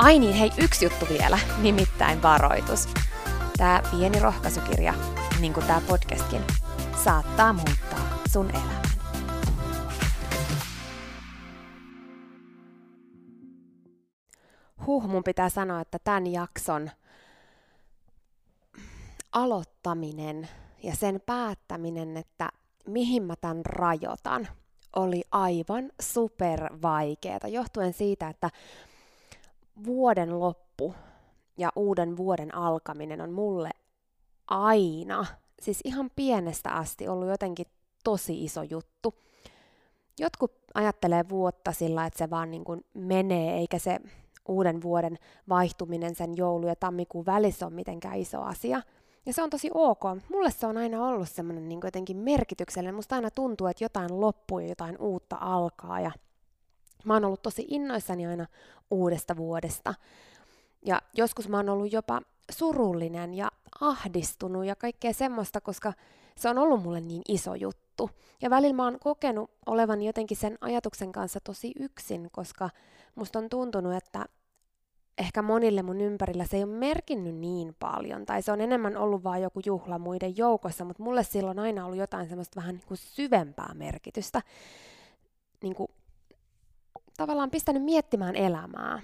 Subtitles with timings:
[0.00, 2.88] Ai niin, hei, yksi juttu vielä, nimittäin varoitus.
[3.56, 4.94] Tämä pieni rohkaisukirja,
[5.40, 6.40] niin kuin tämä podcastkin,
[7.04, 8.82] saattaa muuttaa sun elämän.
[14.86, 16.90] Huh, mun pitää sanoa, että tämän jakson
[19.32, 20.48] aloittaminen
[20.82, 22.48] ja sen päättäminen, että
[22.86, 24.48] mihin mä tämän rajoitan,
[24.96, 28.50] oli aivan super vaikeeta, johtuen siitä, että
[29.84, 30.94] vuoden loppu
[31.56, 33.70] ja uuden vuoden alkaminen on mulle
[34.48, 35.26] aina,
[35.62, 37.66] siis ihan pienestä asti ollut jotenkin
[38.04, 39.14] tosi iso juttu.
[40.18, 43.98] Jotkut ajattelee vuotta sillä, että se vaan niin kuin menee, eikä se
[44.48, 45.18] uuden vuoden
[45.48, 48.82] vaihtuminen sen joulu- ja tammikuun välissä on mitenkään iso asia.
[49.26, 50.02] Ja se on tosi ok.
[50.30, 52.94] Mulle se on aina ollut semmoinen niin jotenkin merkityksellinen.
[52.94, 56.00] Musta aina tuntuu, että jotain loppuu ja jotain uutta alkaa.
[56.00, 56.10] Ja
[57.04, 58.46] Mä oon ollut tosi innoissani aina
[58.90, 59.94] uudesta vuodesta.
[60.86, 63.50] Ja joskus mä oon ollut jopa surullinen ja
[63.80, 65.92] ahdistunut ja kaikkea semmoista, koska
[66.36, 68.10] se on ollut mulle niin iso juttu.
[68.42, 72.70] Ja välillä mä oon kokenut olevan jotenkin sen ajatuksen kanssa tosi yksin, koska
[73.14, 74.26] musta on tuntunut, että
[75.18, 79.24] ehkä monille mun ympärillä se ei ole merkinnyt niin paljon, tai se on enemmän ollut
[79.24, 82.98] vaan joku juhla muiden joukossa, mutta mulle silloin aina ollut jotain semmoista vähän niin kuin
[82.98, 84.42] syvempää merkitystä.
[85.62, 85.88] Niin kuin
[87.20, 89.02] tavallaan pistänyt miettimään elämää.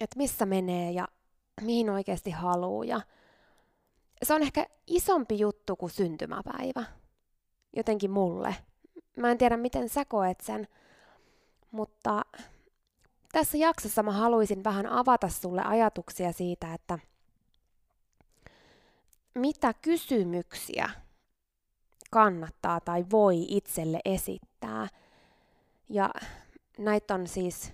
[0.00, 1.08] Että missä menee ja
[1.60, 2.84] mihin oikeasti haluaa.
[2.84, 3.00] Ja
[4.22, 6.84] se on ehkä isompi juttu kuin syntymäpäivä.
[7.76, 8.56] Jotenkin mulle.
[9.16, 10.68] Mä en tiedä, miten sä koet sen,
[11.70, 12.22] mutta
[13.32, 16.98] tässä jaksossa mä haluaisin vähän avata sulle ajatuksia siitä, että
[19.34, 20.90] mitä kysymyksiä
[22.10, 24.88] kannattaa tai voi itselle esittää–
[25.92, 26.10] ja
[26.78, 27.72] näitä on siis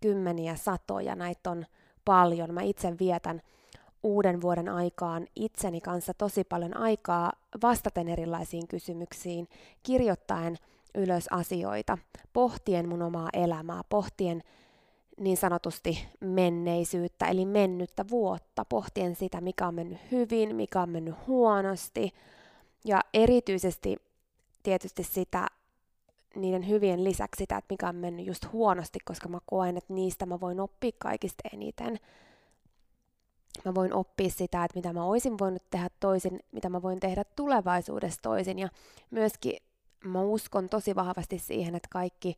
[0.00, 1.66] kymmeniä, satoja, näitä on
[2.04, 2.54] paljon.
[2.54, 3.42] Mä itse vietän
[4.02, 9.48] uuden vuoden aikaan itseni kanssa tosi paljon aikaa vastaten erilaisiin kysymyksiin,
[9.82, 10.56] kirjoittaen
[10.94, 11.98] ylös asioita,
[12.32, 14.42] pohtien mun omaa elämää, pohtien
[15.20, 21.14] niin sanotusti menneisyyttä, eli mennyttä vuotta, pohtien sitä, mikä on mennyt hyvin, mikä on mennyt
[21.26, 22.12] huonosti,
[22.84, 23.96] ja erityisesti
[24.62, 25.46] tietysti sitä,
[26.34, 30.26] niiden hyvien lisäksi sitä, että mikä on mennyt just huonosti, koska mä koen, että niistä
[30.26, 31.98] mä voin oppia kaikista eniten.
[33.64, 37.24] Mä voin oppia sitä, että mitä mä olisin voinut tehdä toisin, mitä mä voin tehdä
[37.36, 38.58] tulevaisuudessa toisin.
[38.58, 38.68] Ja
[39.10, 39.56] myöskin
[40.04, 42.36] mä uskon tosi vahvasti siihen, että kaikki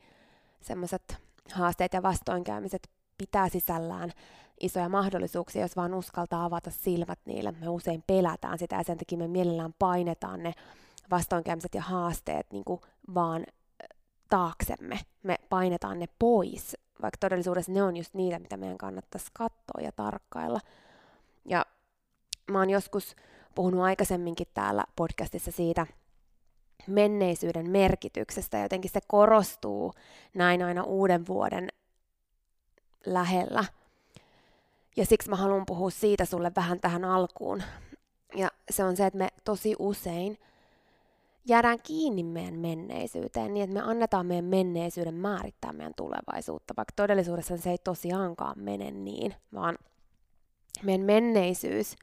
[0.61, 1.17] semmoiset
[1.53, 4.13] haasteet ja vastoinkäymiset pitää sisällään
[4.61, 7.53] isoja mahdollisuuksia, jos vaan uskaltaa avata silmät niille.
[7.53, 10.53] Me usein pelätään sitä ja sen takia me mielellään painetaan ne
[11.11, 12.81] vastoinkäymiset ja haasteet niin kuin
[13.15, 13.47] vaan
[14.31, 14.99] taaksemme.
[15.23, 19.93] Me painetaan ne pois, vaikka todellisuudessa ne on just niitä, mitä meidän kannattaisi katsoa ja
[19.93, 20.61] tarkkailla.
[21.45, 21.67] Ja
[22.51, 23.17] mä oon joskus
[23.55, 25.87] puhunut aikaisemminkin täällä podcastissa siitä
[26.87, 29.93] menneisyyden merkityksestä, jotenkin se korostuu
[30.35, 31.69] näin aina uuden vuoden
[33.07, 33.65] lähellä.
[34.97, 37.63] Ja siksi mä haluan puhua siitä sulle vähän tähän alkuun.
[38.35, 40.39] Ja se on se, että me tosi usein
[41.49, 47.57] jäädään kiinni meidän menneisyyteen niin, että me annetaan meidän menneisyyden määrittää meidän tulevaisuutta, vaikka todellisuudessa
[47.57, 49.79] se ei tosiaankaan mene niin, vaan
[50.83, 51.97] meidän menneisyys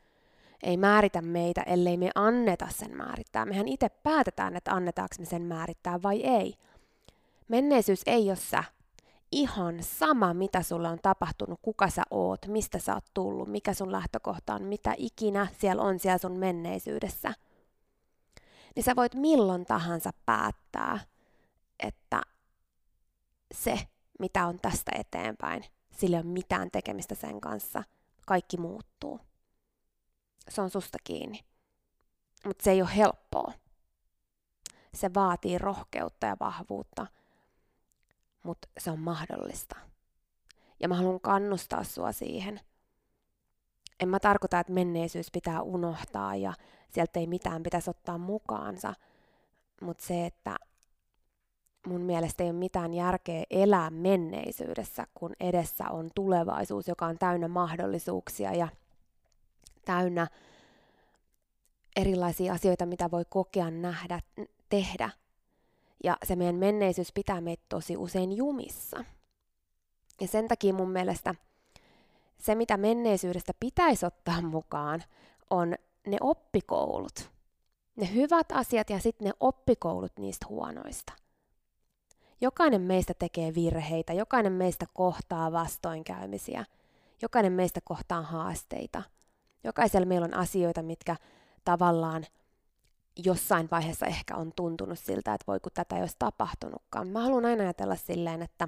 [0.64, 3.46] ei määritä meitä, ellei me anneta sen määrittää.
[3.46, 6.54] Mehän itse päätetään, että annetaanko me sen määrittää vai ei.
[7.48, 8.64] Menneisyys ei ole sä.
[9.32, 13.92] Ihan sama, mitä sulle on tapahtunut, kuka sä oot, mistä sä oot tullut, mikä sun
[13.92, 17.34] lähtökohta on, mitä ikinä siellä on siellä sun menneisyydessä–
[18.78, 21.00] niin sä voit milloin tahansa päättää,
[21.80, 22.22] että
[23.54, 23.88] se,
[24.20, 27.84] mitä on tästä eteenpäin, sillä ei ole mitään tekemistä sen kanssa.
[28.26, 29.20] Kaikki muuttuu.
[30.50, 31.40] Se on susta kiinni.
[32.46, 33.54] Mutta se ei ole helppoa.
[34.94, 37.08] Se vaatii rohkeutta ja vahvuutta,
[38.44, 39.76] mutta se on mahdollista.
[40.80, 42.60] Ja mä haluan kannustaa sua siihen.
[44.00, 46.54] En mä tarkoita, että menneisyys pitää unohtaa ja
[46.90, 48.94] sieltä ei mitään pitäisi ottaa mukaansa,
[49.82, 50.56] mutta se, että
[51.88, 57.48] mun mielestä ei ole mitään järkeä elää menneisyydessä, kun edessä on tulevaisuus, joka on täynnä
[57.48, 58.68] mahdollisuuksia ja
[59.86, 60.28] täynnä
[61.96, 64.20] erilaisia asioita, mitä voi kokea, nähdä,
[64.70, 65.10] tehdä.
[66.04, 69.06] Ja se meidän menneisyys pitää meitä tosi usein jumissa.
[70.22, 71.36] Ja sen takia mun mielestä
[72.38, 75.04] se, mitä menneisyydestä pitäisi ottaa mukaan,
[75.50, 75.76] on
[76.08, 77.32] ne oppikoulut.
[77.96, 81.14] Ne hyvät asiat ja sitten ne oppikoulut niistä huonoista.
[82.42, 86.66] Jokainen meistä tekee virheitä, jokainen meistä kohtaa vastoinkäymisiä,
[87.22, 89.04] jokainen meistä kohtaa haasteita.
[89.64, 91.16] Jokaisella meillä on asioita, mitkä
[91.64, 92.26] tavallaan
[93.26, 97.08] jossain vaiheessa ehkä on tuntunut siltä, että voi kun tätä ei olisi tapahtunutkaan.
[97.08, 98.68] Mä haluan aina ajatella silleen, että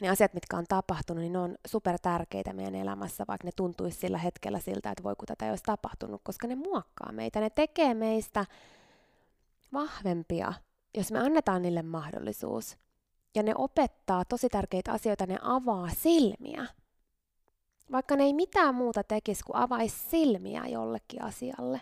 [0.00, 3.98] ne asiat, mitkä on tapahtunut, niin ne on super tärkeitä meidän elämässä, vaikka ne tuntuisi
[3.98, 7.50] sillä hetkellä siltä, että voi kun tätä ei olisi tapahtunut, koska ne muokkaa meitä, ne
[7.50, 8.46] tekee meistä
[9.72, 10.52] vahvempia,
[10.96, 12.78] jos me annetaan niille mahdollisuus.
[13.34, 16.66] Ja ne opettaa tosi tärkeitä asioita, ne avaa silmiä.
[17.92, 21.80] Vaikka ne ei mitään muuta tekisi kuin avaisi silmiä jollekin asialle,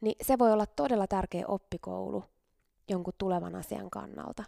[0.00, 2.24] niin se voi olla todella tärkeä oppikoulu
[2.88, 4.44] jonkun tulevan asian kannalta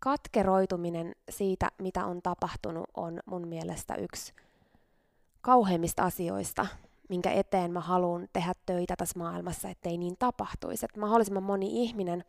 [0.00, 4.32] katkeroituminen siitä, mitä on tapahtunut, on mun mielestä yksi
[5.40, 6.66] kauheimmista asioista,
[7.08, 10.84] minkä eteen mä haluan tehdä töitä tässä maailmassa, ettei niin tapahtuisi.
[10.84, 12.24] Että mahdollisimman moni ihminen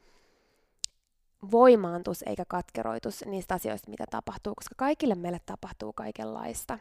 [1.52, 6.80] voimaantus eikä katkeroitus niistä asioista, mitä tapahtuu, koska kaikille meille tapahtuu kaikenlaista.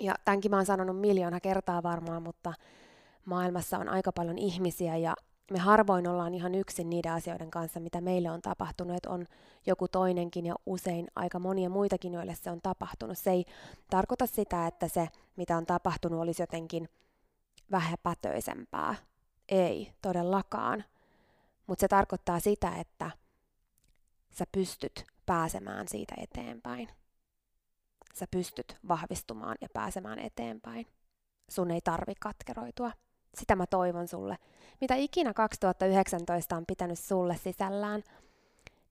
[0.00, 2.54] Ja tämänkin mä oon sanonut miljoona kertaa varmaan, mutta
[3.24, 5.14] maailmassa on aika paljon ihmisiä ja
[5.50, 9.26] me harvoin ollaan ihan yksin niiden asioiden kanssa, mitä meille on tapahtunut, että on
[9.66, 13.18] joku toinenkin ja usein aika monia muitakin, joille se on tapahtunut.
[13.18, 13.44] Se ei
[13.90, 16.88] tarkoita sitä, että se, mitä on tapahtunut, olisi jotenkin
[17.70, 18.94] vähäpätöisempää.
[19.48, 20.84] Ei, todellakaan.
[21.66, 23.10] Mutta se tarkoittaa sitä, että
[24.30, 26.88] sä pystyt pääsemään siitä eteenpäin.
[28.14, 30.86] Sä pystyt vahvistumaan ja pääsemään eteenpäin.
[31.48, 32.92] Sun ei tarvi katkeroitua.
[33.34, 34.38] Sitä mä toivon sulle.
[34.80, 38.02] Mitä ikinä 2019 on pitänyt sulle sisällään,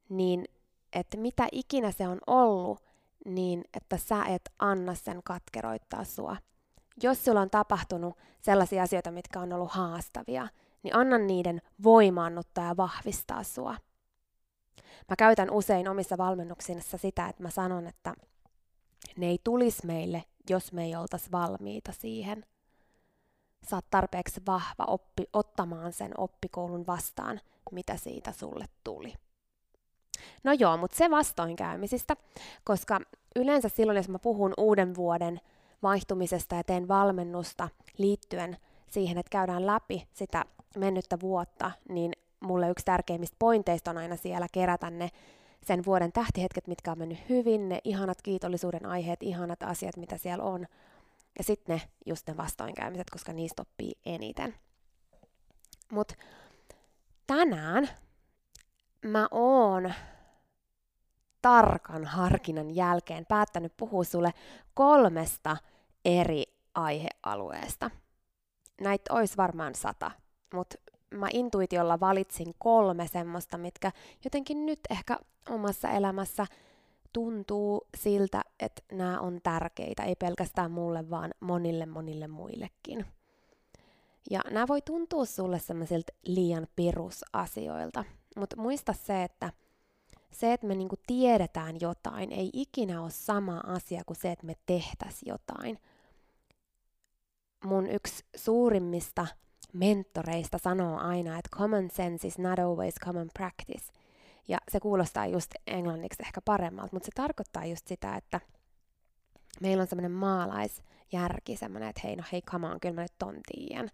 [0.10, 0.46] niin
[0.94, 2.80] että mitä ikinä se on ollut,
[3.26, 6.38] niin että sä et anna sen katkeroittaa sua.
[7.04, 10.48] Jos sulla on tapahtunut sellaisia asioita, mitkä on ollut haastavia,
[10.84, 13.76] niin anna niiden voimaannuttaa ja vahvistaa sua.
[15.10, 18.14] Mä käytän usein omissa valmennuksissa sitä, että mä sanon, että
[19.18, 22.46] ne ei tulisi meille, jos me ei oltaisi valmiita siihen
[23.70, 27.40] sä oot tarpeeksi vahva oppi, ottamaan sen oppikoulun vastaan,
[27.72, 29.14] mitä siitä sulle tuli.
[30.44, 32.16] No joo, mutta se vastoinkäymisistä,
[32.64, 33.00] koska
[33.36, 35.40] yleensä silloin, jos mä puhun uuden vuoden
[35.84, 38.58] vaihtumisesta ja teen valmennusta liittyen
[38.90, 40.46] siihen, että käydään läpi sitä
[40.78, 45.10] mennyttä vuotta, niin mulle yksi tärkeimmistä pointeista on aina siellä kerätä ne
[45.64, 50.44] sen vuoden tähtihetket, mitkä on mennyt hyvin, ne ihanat kiitollisuuden aiheet, ihanat asiat, mitä siellä
[50.44, 50.68] on,
[51.38, 54.56] ja sitten ne just ne vastoinkäymiset, koska niistä oppii eniten.
[55.92, 56.16] Mutta
[57.28, 57.90] tänään
[59.06, 59.94] mä oon
[61.42, 64.34] tarkan harkinnan jälkeen päättänyt puhua sulle
[64.74, 65.58] kolmesta
[66.06, 66.44] eri
[66.76, 67.92] aihealueesta.
[68.82, 70.12] Näitä olisi varmaan sata,
[70.54, 70.76] mutta
[71.14, 73.92] mä intuitiolla valitsin kolme semmoista, mitkä
[74.24, 76.46] jotenkin nyt ehkä omassa elämässä
[77.14, 83.06] tuntuu siltä, että nämä on tärkeitä, ei pelkästään mulle, vaan monille monille muillekin.
[84.30, 88.04] Ja nämä voi tuntua sulle semmoisilta liian perusasioilta,
[88.38, 89.52] mutta muista se, että
[90.32, 94.54] se, että me niinku tiedetään jotain, ei ikinä ole sama asia kuin se, että me
[94.66, 95.80] tehtäisiin jotain.
[97.66, 99.28] Mun yksi suurimmista
[99.74, 104.03] mentoreista sanoo aina, että common sense is not always common practice.
[104.48, 108.40] Ja se kuulostaa just englanniksi ehkä paremmalta, mutta se tarkoittaa just sitä, että
[109.62, 113.36] meillä on semmoinen maalaisjärki, semmoinen, että hei, no hei, come on, kyllä mä nyt ton
[113.52, 113.90] tiedän.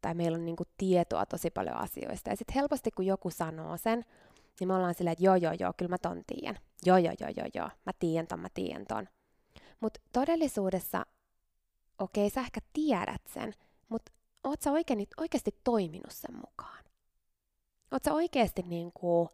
[0.00, 2.30] Tai meillä on niinku tietoa tosi paljon asioista.
[2.30, 4.04] Ja sitten helposti, kun joku sanoo sen,
[4.60, 6.58] niin me ollaan silleen, että joo, joo, joo, kyllä mä ton tiedän.
[6.86, 9.08] Joo, joo, joo, joo, joo, mä tiedän ton, mä tiedän ton.
[9.80, 11.06] Mutta todellisuudessa,
[11.98, 13.54] okei, okay, sä ehkä tiedät sen,
[13.88, 14.12] mutta
[14.44, 16.84] oot sä oikein, oikeasti toiminut sen mukaan?
[17.92, 19.28] Oot sä oikeasti niin kuin,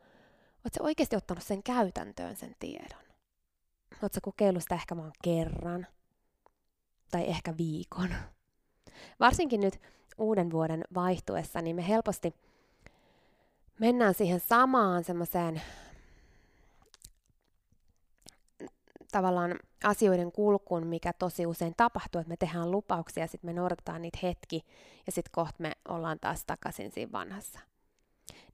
[0.75, 3.05] sä oikeasti ottanut sen käytäntöön sen tiedon?
[4.01, 5.87] Sä kokeillut sitä ehkä vaan kerran?
[7.11, 8.15] Tai ehkä viikon?
[9.21, 9.81] Varsinkin nyt
[10.19, 12.35] uuden vuoden vaihtuessa, niin me helposti
[13.79, 15.63] mennään siihen samaan semmoiseen
[19.13, 24.19] tavallaan asioiden kulkuun, mikä tosi usein tapahtuu, että me tehdään lupauksia, sitten me noudatetaan niitä
[24.23, 24.65] hetki,
[25.07, 27.61] ja sitten kohta me ollaan taas takaisin siinä vanhassa.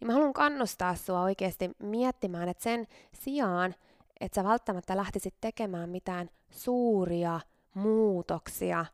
[0.01, 3.75] Niin mä haluan kannustaa sua oikeasti miettimään, että sen sijaan,
[4.21, 7.41] että sä välttämättä lähtisit tekemään mitään suuria
[7.75, 8.87] muutoksia,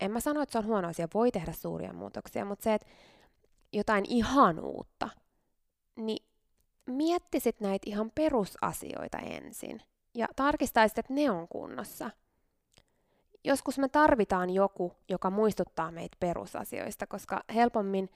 [0.00, 2.86] en mä sano, että se on huono asia, voi tehdä suuria muutoksia, mutta se, että
[3.72, 5.08] jotain ihan uutta,
[5.96, 6.26] niin
[6.86, 9.82] miettisit näitä ihan perusasioita ensin
[10.14, 12.10] ja tarkistaisit, että ne on kunnossa.
[13.44, 18.10] Joskus me tarvitaan joku, joka muistuttaa meitä perusasioista, koska helpommin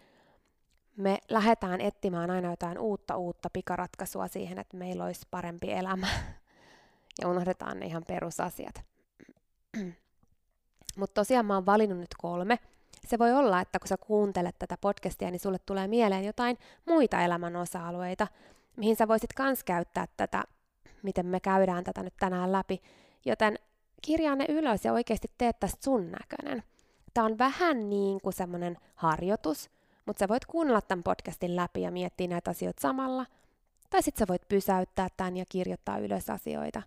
[0.97, 6.07] me lähdetään etsimään aina jotain uutta uutta pikaratkaisua siihen, että meillä olisi parempi elämä.
[7.21, 8.75] Ja unohdetaan ne ihan perusasiat.
[10.99, 12.59] Mutta tosiaan mä oon valinnut nyt kolme.
[13.07, 17.21] Se voi olla, että kun sä kuuntelet tätä podcastia, niin sulle tulee mieleen jotain muita
[17.21, 18.27] elämän osa-alueita,
[18.77, 20.45] mihin sä voisit kans käyttää tätä
[21.05, 22.83] miten me käydään tätä nyt tänään läpi.
[23.25, 23.59] Joten
[24.03, 26.63] kirjaa ne ylös ja oikeasti tee tästä sun näköinen.
[27.15, 29.71] Tämä on vähän niin kuin semmoinen harjoitus,
[30.07, 33.27] mutta sä voit kuunnella tämän podcastin läpi ja miettiä näitä asioita samalla.
[33.91, 36.83] Tai sitten sä voit pysäyttää tämän ja kirjoittaa ylös asioita.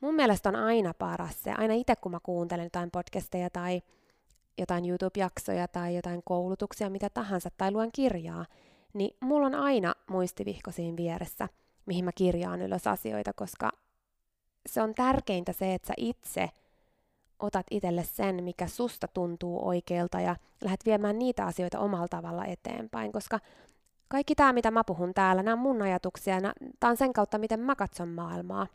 [0.00, 3.82] Mun mielestä on aina paras se, aina itse kun mä kuuntelen jotain podcasteja tai
[4.58, 8.46] jotain YouTube-jaksoja tai jotain koulutuksia, mitä tahansa, tai luen kirjaa,
[8.92, 11.48] niin mulla on aina muistivihko siinä vieressä–
[11.86, 13.70] mihin mä kirjaan ylös asioita, koska
[14.66, 16.50] se on tärkeintä se, että sä itse
[17.38, 23.12] otat itselle sen, mikä susta tuntuu oikealta ja lähdet viemään niitä asioita omalla tavalla eteenpäin,
[23.12, 23.40] koska
[24.08, 26.40] kaikki tämä, mitä mä puhun täällä, nämä on mun ajatuksia,
[26.80, 28.66] tämä on sen kautta, miten mä katson maailmaa,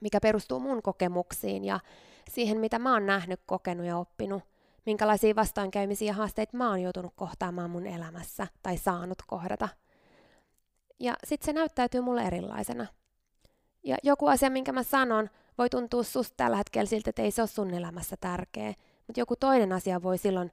[0.00, 1.80] mikä perustuu mun kokemuksiin ja
[2.30, 4.42] siihen, mitä mä oon nähnyt, kokenut ja oppinut,
[4.86, 9.68] minkälaisia vastoinkäymisiä ja haasteita mä oon joutunut kohtaamaan mun elämässä tai saanut kohdata–
[11.00, 12.86] ja sitten se näyttäytyy mulle erilaisena.
[13.84, 17.42] Ja joku asia, minkä mä sanon, voi tuntua susta tällä hetkellä siltä, että ei se
[17.42, 18.74] ole sun elämässä tärkeä.
[19.06, 20.52] Mutta joku toinen asia voi silloin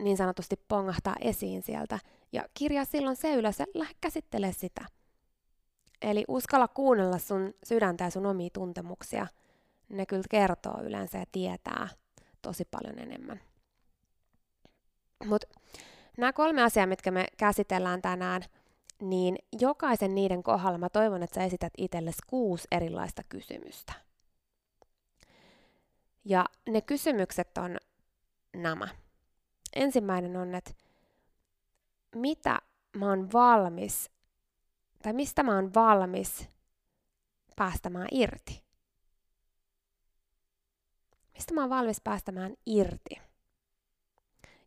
[0.00, 1.98] niin sanotusti pongahtaa esiin sieltä.
[2.32, 4.84] Ja kirjaa silloin se ylös ja lähde käsittele sitä.
[6.02, 9.26] Eli uskalla kuunnella sun sydäntä ja sun omia tuntemuksia.
[9.88, 11.88] Ne kyllä kertoo yleensä ja tietää
[12.42, 13.40] tosi paljon enemmän.
[15.24, 15.46] Mutta
[16.16, 18.42] nämä kolme asiaa, mitkä me käsitellään tänään–
[19.00, 24.03] niin jokaisen niiden kohdalla mä toivon, että sä esität itsellesi kuusi erilaista kysymystä.
[26.24, 27.76] Ja ne kysymykset on
[28.56, 28.88] nämä.
[29.76, 30.70] Ensimmäinen on, että
[32.14, 32.58] mitä
[32.96, 34.10] mä oon valmis,
[35.02, 36.48] tai mistä mä oon valmis
[37.56, 38.64] päästämään irti?
[41.34, 43.20] Mistä mä oon valmis päästämään irti?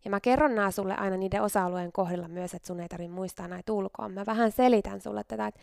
[0.06, 3.48] Ja mä kerron nämä sulle aina niiden osa-alueen kohdilla myös, että sun ei tarvitse muistaa
[3.48, 4.10] näitä ulkoa.
[4.10, 5.62] Mä vähän selitän sulle tätä, että,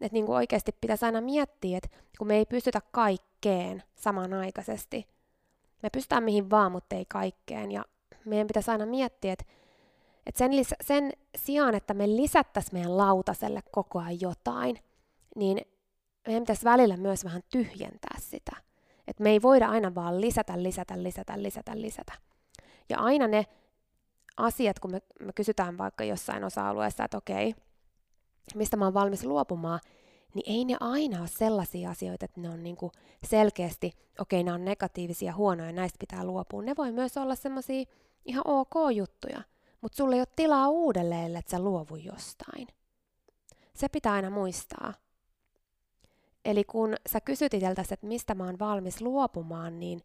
[0.00, 5.13] että niin kuin oikeasti pitäisi aina miettiä, että kun me ei pystytä kaikkeen samanaikaisesti.
[5.84, 7.72] Me pystytään mihin vaan, mutta ei kaikkeen.
[7.72, 7.84] Ja
[8.24, 9.44] meidän pitäisi aina miettiä, että,
[10.26, 14.78] että sen, lis- sen sijaan, että me lisättäisiin meidän lautaselle koko ajan jotain,
[15.36, 15.60] niin
[16.26, 18.56] meidän pitäisi välillä myös vähän tyhjentää sitä.
[19.08, 22.12] Että me ei voida aina vaan lisätä, lisätä, lisätä, lisätä, lisätä.
[22.88, 23.46] Ja aina ne
[24.36, 27.54] asiat, kun me, me kysytään vaikka jossain osa-alueessa, että okei,
[28.54, 29.80] mistä mä oon valmis luopumaan,
[30.34, 32.92] niin ei ne aina ole sellaisia asioita, että ne on niinku
[33.26, 36.62] selkeästi, okei, nämä on negatiivisia, huonoja, näistä pitää luopua.
[36.62, 37.84] Ne voi myös olla semmoisia
[38.24, 39.42] ihan ok juttuja,
[39.80, 42.68] mutta sulle ei ole tilaa uudelleen, että sä luovu jostain.
[43.74, 44.94] Se pitää aina muistaa.
[46.44, 50.00] Eli kun sä kysyt itseltäsi, että mistä mä oon valmis luopumaan, niin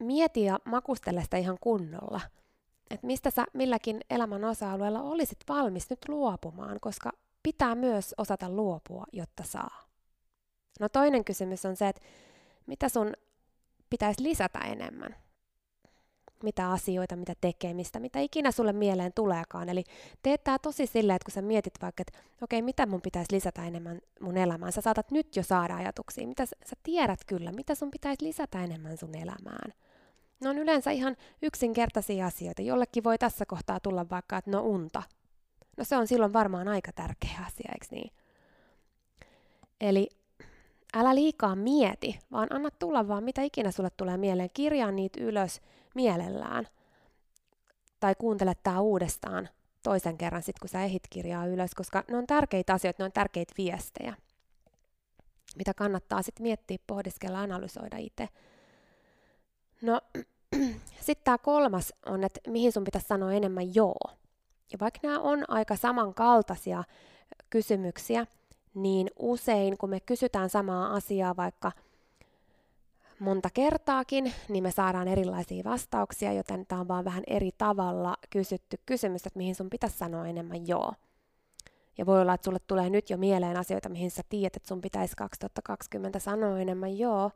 [0.00, 2.20] mieti ja makustele sitä ihan kunnolla.
[2.90, 7.12] Että mistä sä milläkin elämän osa-alueella olisit valmis nyt luopumaan, koska
[7.42, 9.88] pitää myös osata luopua, jotta saa.
[10.80, 12.02] No toinen kysymys on se, että
[12.66, 13.12] mitä sun
[13.90, 15.16] pitäisi lisätä enemmän?
[16.42, 19.68] Mitä asioita, mitä tekemistä, mitä ikinä sulle mieleen tuleekaan.
[19.68, 19.84] Eli
[20.22, 23.34] teet tää tosi silleen, että kun sä mietit vaikka, että okei, okay, mitä mun pitäisi
[23.34, 27.74] lisätä enemmän mun elämään, sä saatat nyt jo saada ajatuksia, mitä sä tiedät kyllä, mitä
[27.74, 29.72] sun pitäisi lisätä enemmän sun elämään.
[30.40, 32.62] Ne on yleensä ihan yksinkertaisia asioita.
[32.62, 35.02] Jollekin voi tässä kohtaa tulla vaikka, että no unta.
[35.76, 38.12] No se on silloin varmaan aika tärkeä asia, eikö niin?
[39.80, 40.08] Eli
[40.94, 44.50] älä liikaa mieti, vaan anna tulla vaan mitä ikinä sulle tulee mieleen.
[44.54, 45.60] Kirjaa niitä ylös
[45.94, 46.68] mielellään.
[48.00, 49.48] Tai kuuntele tää uudestaan
[49.82, 53.12] toisen kerran sit, kun sä ehit kirjaa ylös, koska ne on tärkeitä asioita, ne on
[53.12, 54.14] tärkeitä viestejä,
[55.56, 58.28] mitä kannattaa sitten miettiä, pohdiskella, analysoida itse.
[59.82, 60.00] No,
[61.06, 64.21] sitten tämä kolmas on, että mihin sun pitäisi sanoa enemmän joo.
[64.72, 66.84] Ja vaikka nämä on aika samankaltaisia
[67.50, 68.26] kysymyksiä,
[68.74, 71.72] niin usein kun me kysytään samaa asiaa vaikka
[73.18, 78.78] monta kertaakin, niin me saadaan erilaisia vastauksia, joten tämä on vaan vähän eri tavalla kysytty
[78.86, 80.92] kysymys, että mihin sun pitäisi sanoa enemmän joo.
[81.98, 84.80] Ja voi olla, että sulle tulee nyt jo mieleen asioita, mihin sä tiedät, että sun
[84.80, 87.30] pitäisi 2020 sanoa enemmän joo.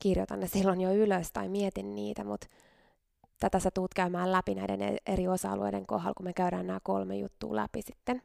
[0.00, 2.46] Kirjoitan ne silloin jo ylös tai mietin niitä, mutta
[3.40, 7.16] tätä sä tuut käymään läpi näiden e- eri osa-alueiden kohdalla, kun me käydään nämä kolme
[7.16, 8.22] juttua läpi sitten.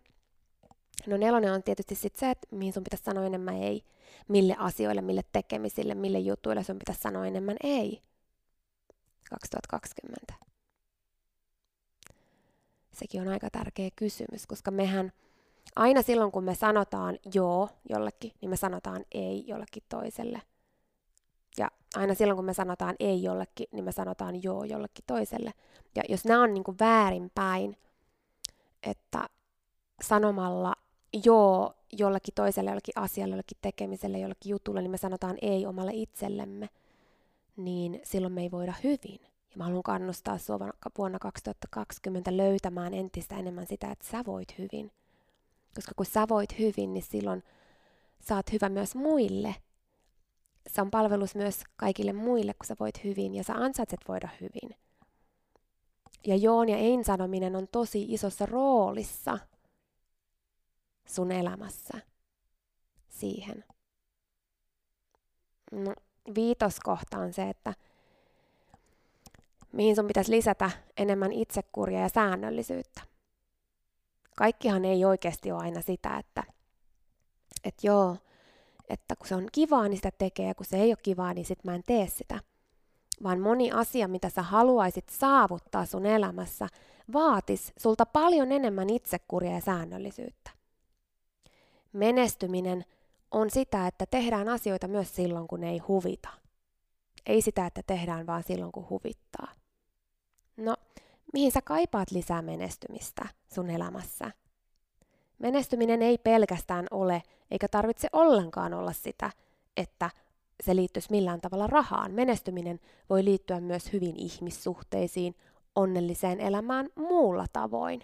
[1.08, 3.84] No nelonen on tietysti sitten se, että mihin sun pitäisi sanoa enemmän ei.
[4.28, 8.02] Mille asioille, mille tekemisille, mille jutuille sun pitäisi sanoa enemmän ei.
[9.30, 10.34] 2020.
[12.92, 15.12] Sekin on aika tärkeä kysymys, koska mehän
[15.76, 20.42] aina silloin, kun me sanotaan joo jollekin, niin me sanotaan ei jollekin toiselle–
[21.58, 25.54] ja aina silloin, kun me sanotaan ei jollekin, niin me sanotaan joo jollekin toiselle.
[25.96, 27.78] Ja jos nämä on niin kuin väärinpäin,
[28.84, 29.30] että
[30.02, 30.74] sanomalla
[31.26, 36.70] joo jollekin toiselle, jollekin asialle, jollekin tekemiselle, jollekin jutulle, niin me sanotaan ei omalle itsellemme,
[37.58, 39.20] niin silloin me ei voida hyvin.
[39.24, 44.92] Ja mä haluan kannustaa sinua vuonna 2020 löytämään entistä enemmän sitä, että sä voit hyvin.
[45.76, 47.44] Koska kun sä voit hyvin, niin silloin
[48.22, 49.56] saat hyvä myös muille
[50.68, 54.78] se on palvelus myös kaikille muille, kun sä voit hyvin ja sä ansaitset voida hyvin.
[56.28, 59.40] Ja joon ja ein sanominen on tosi isossa roolissa
[61.06, 61.98] sun elämässä
[63.10, 63.64] siihen.
[65.72, 65.94] No,
[66.36, 67.74] viitoskohta on se, että
[69.72, 73.02] mihin sun pitäisi lisätä enemmän itsekuria ja säännöllisyyttä.
[74.38, 76.44] Kaikkihan ei oikeasti ole aina sitä, että,
[77.64, 78.18] että joo,
[78.90, 81.46] että kun se on kivaa, niin sitä tekee, ja kun se ei ole kivaa, niin
[81.46, 82.40] sit mä en tee sitä.
[83.24, 86.68] Vaan moni asia, mitä sä haluaisit saavuttaa sun elämässä,
[87.14, 90.52] vaatis sulta paljon enemmän itsekuria ja säännöllisyyttä.
[91.94, 92.86] Menestyminen
[93.32, 96.30] on sitä, että tehdään asioita myös silloin, kun ei huvita.
[97.26, 99.52] Ei sitä, että tehdään vaan silloin, kun huvittaa.
[100.58, 100.76] No,
[101.34, 104.32] mihin sä kaipaat lisää menestymistä sun elämässä?
[105.40, 109.32] Menestyminen ei pelkästään ole, eikä tarvitse ollenkaan olla sitä,
[109.78, 110.10] että
[110.64, 112.12] se liittyisi millään tavalla rahaan.
[112.12, 115.36] Menestyminen voi liittyä myös hyvin ihmissuhteisiin,
[115.76, 118.02] onnelliseen elämään muulla tavoin.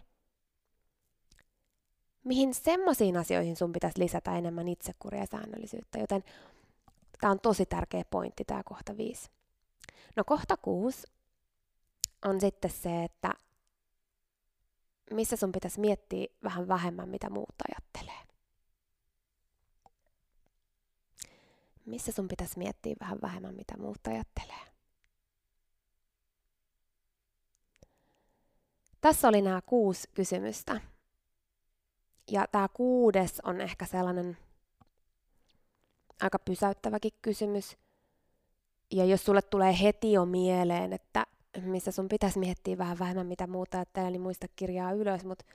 [2.23, 6.23] Mihin semmoisiin asioihin sun pitäisi lisätä enemmän itsekuria ja säännöllisyyttä, joten
[7.21, 9.29] tämä on tosi tärkeä pointti, tämä kohta viisi.
[10.15, 11.07] No kohta kuusi
[12.25, 13.33] on sitten se, että
[15.11, 18.21] missä sun pitäisi miettiä vähän vähemmän, mitä muut ajattelee.
[21.85, 24.71] Missä sun pitäisi miettiä vähän vähemmän, mitä muut ajattelee.
[29.01, 30.81] Tässä oli nämä kuusi kysymystä.
[32.31, 34.37] Ja tämä kuudes on ehkä sellainen
[36.21, 37.77] aika pysäyttäväkin kysymys.
[38.91, 41.25] Ja jos sulle tulee heti jo mieleen, että
[41.59, 45.45] missä sun pitäisi miettiä vähän vähemmän, mitä muuta ajattelee, niin muista kirjaa ylös, mutta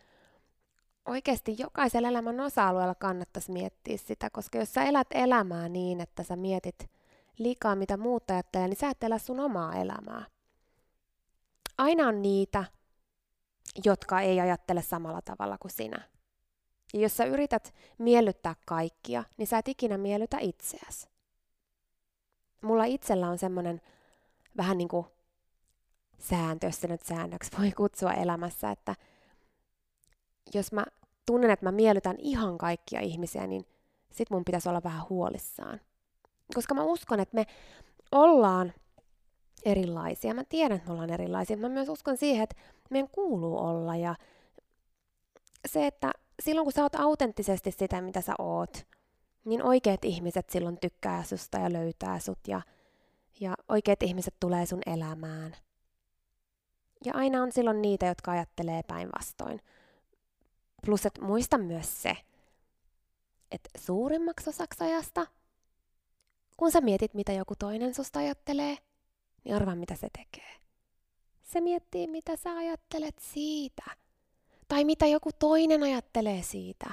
[1.07, 6.37] oikeasti jokaisella elämän osa-alueella kannattaisi miettiä sitä, koska jos sä elät elämää niin, että sä
[6.37, 6.91] mietit
[7.39, 10.27] liikaa, mitä muut ajattelee, niin sä et elä sun omaa elämää.
[11.79, 12.65] Aina on niitä,
[13.85, 16.09] jotka ei ajattele samalla tavalla kuin sinä.
[16.95, 21.09] Ja jos sä yrität miellyttää kaikkia, niin sä et ikinä miellytä itseäsi.
[22.63, 23.81] Mulla itsellä on semmoinen
[24.57, 25.07] vähän niin kuin
[26.19, 28.95] sääntö, jos se nyt säännöksi voi kutsua elämässä, että
[30.55, 30.85] jos mä
[31.27, 33.67] tunnen, että mä miellytän ihan kaikkia ihmisiä, niin
[34.13, 35.81] sit mun pitäisi olla vähän huolissaan.
[36.55, 37.47] Koska mä uskon, että me
[38.13, 38.73] ollaan
[39.65, 40.35] erilaisia.
[40.35, 41.57] Mä tiedän, että me ollaan erilaisia.
[41.57, 42.57] Mä myös uskon siihen, että
[42.91, 43.97] meidän kuuluu olla.
[43.97, 44.15] Ja
[45.69, 46.11] se, että
[46.43, 48.87] silloin kun sä oot autenttisesti sitä, mitä sä oot,
[49.45, 52.61] niin oikeat ihmiset silloin tykkää susta ja löytää sut ja,
[53.41, 55.57] ja oikeat ihmiset tulee sun elämään.
[57.05, 59.61] Ja aina on silloin niitä, jotka ajattelee päinvastoin.
[60.87, 62.17] Plus, että muista myös se,
[63.51, 65.27] että suurimmaksi osaksi ajasta,
[66.57, 68.79] kun sä mietit, mitä joku toinen susta ajattelee,
[69.45, 70.57] niin arvaa, mitä se tekee.
[71.43, 73.85] Se miettii, mitä sä ajattelet siitä.
[74.69, 76.91] Tai mitä joku toinen ajattelee siitä.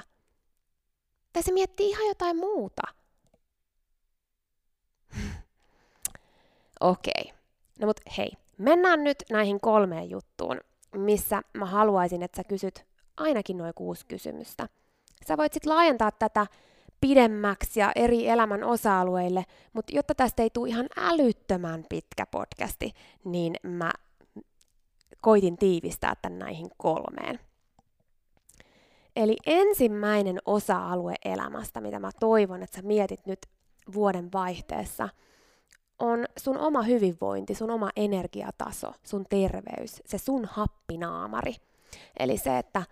[1.32, 2.82] Tai se miettii ihan jotain muuta.
[6.80, 7.12] Okei.
[7.24, 7.34] Okay.
[7.78, 10.60] No mut hei, mennään nyt näihin kolmeen juttuun,
[10.96, 12.86] missä mä haluaisin, että sä kysyt
[13.16, 14.68] ainakin noin kuusi kysymystä.
[15.28, 16.46] Sä voit sitten laajentaa tätä
[17.00, 22.92] pidemmäksi ja eri elämän osa-alueille, mutta jotta tästä ei tule ihan älyttömän pitkä podcasti,
[23.24, 23.92] niin mä
[25.20, 27.40] koitin tiivistää tämän näihin kolmeen.
[29.16, 33.38] Eli ensimmäinen osa-alue elämästä, mitä mä toivon, että sä mietit nyt
[33.94, 35.08] vuoden vaihteessa,
[35.98, 41.54] on sun oma hyvinvointi, sun oma energiataso, sun terveys, se sun happinaamari.
[42.18, 42.82] Eli se, että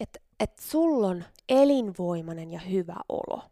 [0.00, 3.42] että et sulla on elinvoimainen ja hyvä olo.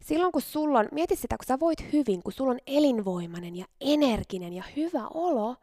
[0.00, 3.66] Silloin kun sulla on, mieti sitä, kun sä voit hyvin, kun sulla on elinvoimainen ja
[3.80, 5.56] energinen ja hyvä olo,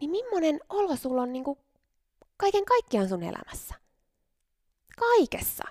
[0.00, 1.58] niin millainen olo sulla on niin kuin
[2.36, 3.74] kaiken kaikkiaan sun elämässä?
[4.98, 5.64] Kaikessa.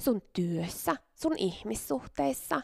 [0.00, 2.62] Sun työssä, sun ihmissuhteissa,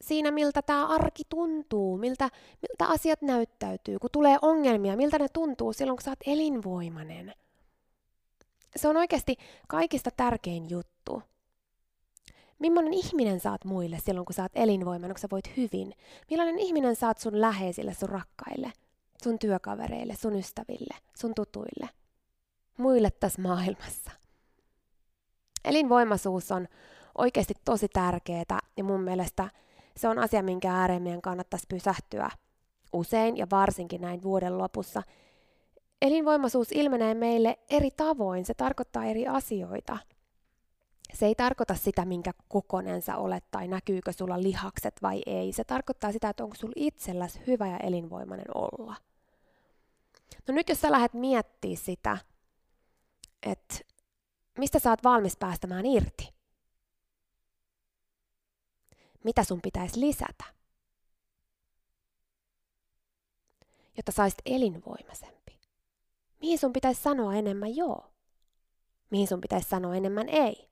[0.00, 2.30] siinä miltä tämä arki tuntuu, miltä,
[2.62, 7.34] miltä asiat näyttäytyy, kun tulee ongelmia, miltä ne tuntuu silloin, kun sä oot elinvoimainen–
[8.76, 9.36] se on oikeasti
[9.68, 11.22] kaikista tärkein juttu.
[12.58, 15.94] Millainen ihminen saat muille silloin, kun sä oot elinvoimainen, kun sä voit hyvin?
[16.30, 18.72] Millainen ihminen saat sun läheisille, sun rakkaille,
[19.24, 21.88] sun työkavereille, sun ystäville, sun tutuille?
[22.78, 24.10] Muille tässä maailmassa.
[25.64, 26.68] Elinvoimaisuus on
[27.18, 29.50] oikeasti tosi tärkeää ja mun mielestä
[29.96, 32.30] se on asia, minkä ääreen meidän kannattaisi pysähtyä
[32.92, 35.02] usein ja varsinkin näin vuoden lopussa–
[36.04, 39.98] Elinvoimaisuus ilmenee meille eri tavoin, se tarkoittaa eri asioita.
[41.14, 45.52] Se ei tarkoita sitä, minkä kokonen sä olet tai näkyykö sulla lihakset vai ei.
[45.52, 48.94] Se tarkoittaa sitä, että onko sulla itselläsi hyvä ja elinvoimainen olla.
[50.48, 52.18] No nyt jos sä lähdet miettimään sitä,
[53.42, 53.74] että
[54.58, 56.34] mistä sä oot valmis päästämään irti?
[59.24, 60.44] Mitä sun pitäisi lisätä?
[63.96, 65.34] Jotta saisit elinvoimaisen.
[66.40, 68.12] Mihin sun pitäisi sanoa enemmän joo?
[69.10, 70.68] Mihin sun pitäisi sanoa enemmän ei?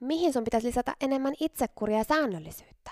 [0.00, 2.90] Mihin sun pitäisi lisätä enemmän itsekuria ja säännöllisyyttä?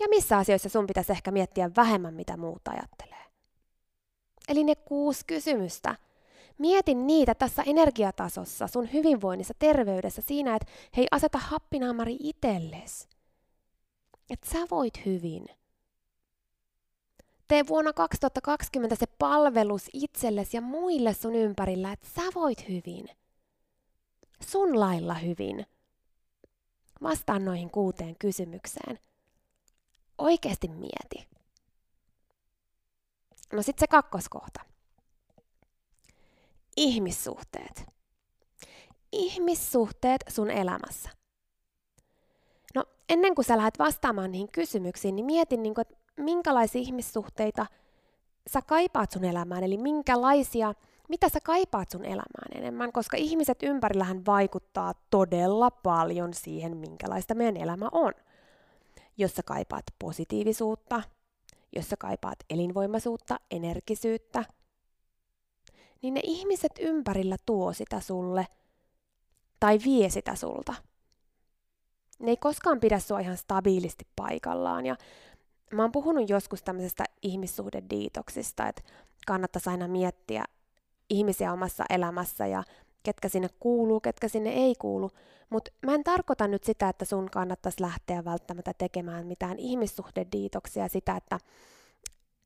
[0.00, 3.24] Ja missä asioissa sun pitäisi ehkä miettiä vähemmän, mitä muut ajattelee?
[4.48, 5.96] Eli ne kuusi kysymystä.
[6.58, 13.08] Mietin niitä tässä energiatasossa, sun hyvinvoinnissa, terveydessä, siinä, että hei, aseta happinaamari itsellesi.
[14.30, 15.46] Että sä voit hyvin–
[17.48, 23.08] Tee vuonna 2020 se palvelus itsellesi ja muille sun ympärillä, että sä voit hyvin.
[24.40, 25.66] Sun lailla hyvin.
[27.02, 28.98] Vastaan noihin kuuteen kysymykseen.
[30.18, 31.28] Oikeasti mieti.
[33.52, 34.60] No sit se kakkoskohta.
[36.76, 37.86] Ihmissuhteet.
[39.12, 41.10] Ihmissuhteet sun elämässä.
[42.74, 47.66] No ennen kuin sä lähdet vastaamaan niihin kysymyksiin, niin mietin, niin kuin, että minkälaisia ihmissuhteita
[48.46, 50.74] sä kaipaat sun elämään, eli minkälaisia,
[51.08, 57.56] mitä sä kaipaat sun elämään enemmän, koska ihmiset ympärillähän vaikuttaa todella paljon siihen, minkälaista meidän
[57.56, 58.12] elämä on.
[59.16, 61.02] Jos sä kaipaat positiivisuutta,
[61.76, 64.44] jos sä kaipaat elinvoimaisuutta, energisyyttä,
[66.04, 68.46] niin ne ihmiset ympärillä tuo sitä sulle
[69.60, 70.74] tai vie sitä sulta.
[72.18, 74.96] Ne ei koskaan pidä sua ihan stabiilisti paikallaan ja
[75.72, 78.82] Mä oon puhunut joskus tämmöisestä ihmissuhdediitoksista, että
[79.26, 80.44] kannattaisi aina miettiä
[81.10, 82.62] ihmisiä omassa elämässä ja
[83.02, 85.10] ketkä sinne kuuluu, ketkä sinne ei kuulu.
[85.50, 91.16] Mutta mä en tarkoita nyt sitä, että sun kannattaisi lähteä välttämättä tekemään mitään ihmissuhdediitoksia, sitä,
[91.16, 91.38] että,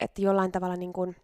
[0.01, 1.15] että jollain tavalla niin kun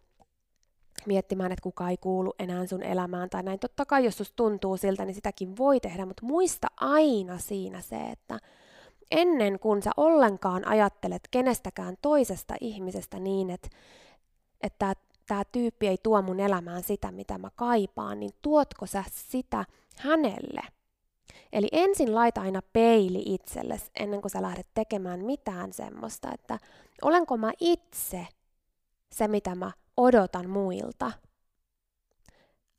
[1.07, 3.59] miettimään, että kuka ei kuulu enää sun elämään tai näin.
[3.59, 7.95] Totta kai, jos susta tuntuu siltä, niin sitäkin voi tehdä, mutta muista aina siinä se,
[7.95, 8.39] että
[9.11, 13.67] ennen kuin sä ollenkaan ajattelet kenestäkään toisesta ihmisestä niin, että,
[14.61, 14.93] että
[15.27, 19.65] tämä tyyppi ei tuo mun elämään sitä, mitä mä kaipaan, niin tuotko sä sitä
[19.97, 20.61] hänelle?
[21.53, 26.59] Eli ensin laita aina peili itsellesi ennen kuin sä lähdet tekemään mitään semmoista, että
[27.01, 28.27] olenko mä itse
[29.11, 31.11] se, mitä mä odotan muilta.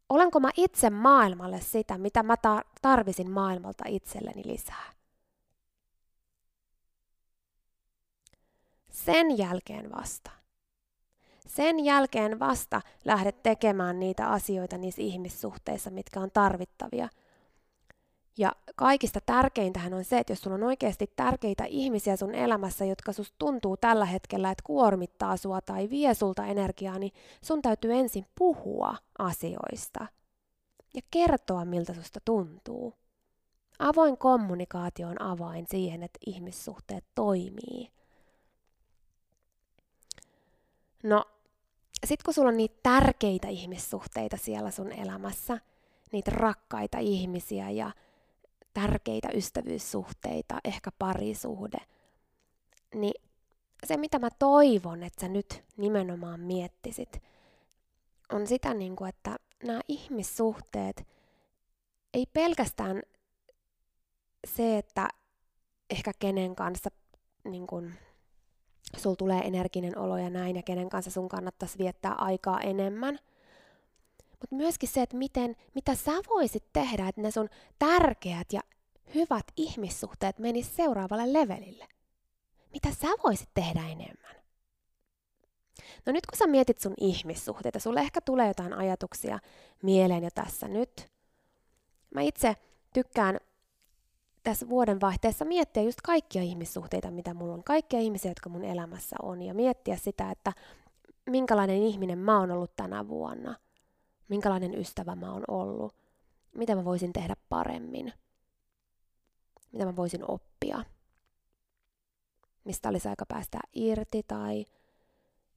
[0.09, 2.35] Olenko mä itse maailmalle sitä, mitä mä
[2.83, 4.93] tarvisin maailmalta itselleni lisää?
[8.91, 10.31] Sen jälkeen vasta.
[11.47, 17.09] Sen jälkeen vasta lähdet tekemään niitä asioita niissä ihmissuhteissa, mitkä on tarvittavia–
[18.39, 23.13] ja kaikista tärkeintähän on se, että jos sulla on oikeasti tärkeitä ihmisiä sun elämässä, jotka
[23.13, 28.27] sus tuntuu tällä hetkellä, että kuormittaa sua tai vie sulta energiaa, niin sun täytyy ensin
[28.35, 30.07] puhua asioista
[30.95, 32.95] ja kertoa, miltä susta tuntuu.
[33.79, 37.91] Avoin kommunikaatio on avain siihen, että ihmissuhteet toimii.
[41.03, 41.25] No,
[42.05, 45.59] sit kun sulla on niitä tärkeitä ihmissuhteita siellä sun elämässä,
[46.13, 47.91] niitä rakkaita ihmisiä ja
[48.81, 51.79] tärkeitä ystävyyssuhteita, ehkä parisuhde,
[52.95, 53.23] niin
[53.87, 57.23] se mitä mä toivon, että sä nyt nimenomaan miettisit,
[58.33, 61.07] on sitä, niin kuin, että nämä ihmissuhteet
[62.15, 63.03] ei pelkästään
[64.47, 65.09] se, että
[65.91, 66.91] ehkä kenen kanssa
[67.45, 67.95] niin kuin,
[68.97, 73.19] sul tulee energinen olo ja näin, ja kenen kanssa sun kannattaisi viettää aikaa enemmän–
[74.47, 78.61] mutta myöskin se, että miten, mitä sä voisit tehdä, että ne sun tärkeät ja
[79.15, 81.89] hyvät ihmissuhteet menis seuraavalle levelille.
[82.73, 84.37] Mitä sä voisit tehdä enemmän?
[86.07, 89.39] No nyt kun sä mietit sun ihmissuhteita, sulle ehkä tulee jotain ajatuksia
[89.83, 91.11] mieleen jo tässä nyt.
[92.15, 92.57] Mä itse
[92.95, 93.41] tykkään
[94.43, 99.17] tässä vuoden vaihteessa miettiä just kaikkia ihmissuhteita, mitä mulla on, kaikkia ihmisiä, jotka mun elämässä
[99.23, 100.53] on, ja miettiä sitä, että
[101.27, 103.55] minkälainen ihminen mä oon ollut tänä vuonna–
[104.29, 105.95] minkälainen ystävä mä oon ollut,
[106.55, 108.13] mitä mä voisin tehdä paremmin,
[109.73, 110.85] mitä mä voisin oppia,
[112.65, 114.65] mistä olisi aika päästä irti tai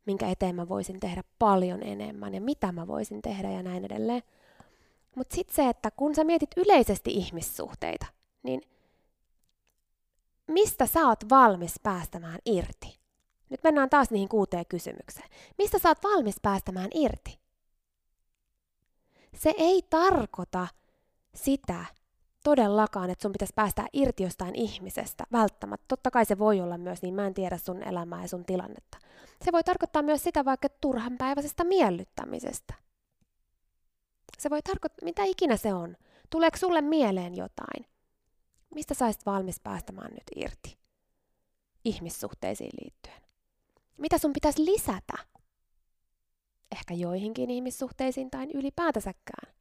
[0.06, 4.22] minkä eteen mä voisin tehdä paljon enemmän ja mitä mä voisin tehdä ja näin edelleen.
[5.16, 8.06] Mutta sitten se, että kun sä mietit yleisesti ihmissuhteita,
[8.44, 8.62] niin
[10.48, 13.00] mistä sä oot valmis päästämään irti?
[13.50, 15.30] Nyt mennään taas niihin kuuteen kysymykseen.
[15.58, 17.39] Mistä sä oot valmis päästämään irti?
[19.36, 20.68] Se ei tarkoita
[21.36, 21.86] sitä
[22.44, 25.86] todellakaan, että sun pitäisi päästä irti jostain ihmisestä välttämättä.
[25.88, 28.98] Totta kai se voi olla myös niin, mä en tiedä sun elämää ja sun tilannetta.
[29.46, 32.74] Se voi tarkoittaa myös sitä vaikka turhanpäiväisestä miellyttämisestä.
[34.40, 35.98] Se voi tarkoittaa, mitä ikinä se on.
[36.30, 37.86] Tuleeko sulle mieleen jotain?
[38.76, 40.78] Mistä saisit valmis päästämään nyt irti?
[41.86, 43.22] Ihmissuhteisiin liittyen.
[43.98, 45.18] Mitä sun pitäisi lisätä
[46.72, 49.54] ehkä joihinkin ihmissuhteisiin tai ylipäätänsäkään.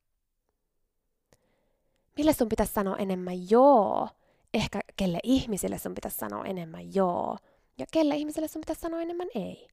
[2.17, 4.09] Mille sun pitäisi sanoa enemmän joo?
[4.55, 7.37] Ehkä kelle ihmisille sun pitäisi sanoa enemmän joo?
[7.79, 9.69] Ja kelle ihmisille sun pitäisi sanoa enemmän ei?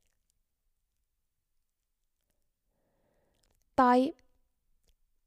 [3.75, 4.13] Tai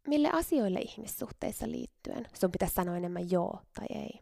[0.06, 4.20] mille asioille ihmissuhteissa liittyen sun pitäisi sanoa enemmän joo tai ei?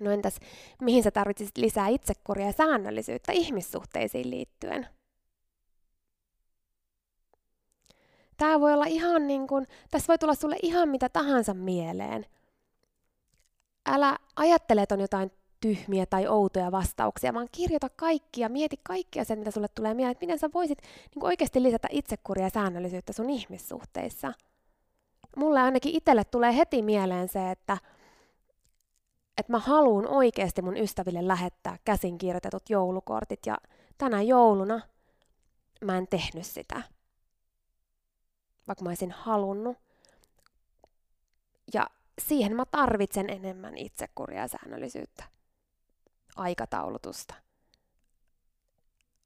[0.00, 0.38] No entäs,
[0.80, 4.97] mihin sä tarvitsisit lisää itsekuria ja säännöllisyyttä ihmissuhteisiin liittyen?
[8.38, 12.26] Tämä voi olla ihan niin kuin, tässä voi tulla sulle ihan mitä tahansa mieleen.
[13.86, 19.38] Älä ajattele, että on jotain tyhmiä tai outoja vastauksia, vaan kirjoita kaikkia, mieti kaikkia sen,
[19.38, 20.78] mitä sulle tulee mieleen, että miten sä voisit
[21.14, 24.32] niin oikeasti lisätä itsekuria ja säännöllisyyttä sun ihmissuhteissa.
[25.36, 27.78] Mulle ainakin itselle tulee heti mieleen se, että,
[29.38, 33.58] että mä haluan oikeasti mun ystäville lähettää käsin kirjoitetut joulukortit, ja
[33.98, 34.80] tänä jouluna
[35.84, 36.82] mä en tehnyt sitä
[38.68, 39.76] vaikka mä olisin halunnut.
[41.74, 41.86] Ja
[42.18, 45.24] siihen mä tarvitsen enemmän itsekuria ja säännöllisyyttä,
[46.36, 47.34] aikataulutusta,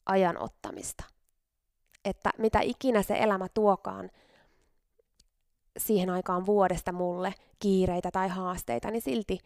[0.07, 1.05] ajan ottamista.
[2.05, 4.11] Että mitä ikinä se elämä tuokaan
[5.77, 9.39] siihen aikaan vuodesta mulle kiireitä tai haasteita, niin silti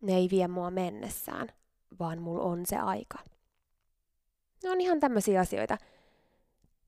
[0.00, 1.48] ne ei vie mua mennessään,
[1.98, 3.18] vaan mulla on se aika.
[4.62, 5.78] Ne on ihan tämmöisiä asioita.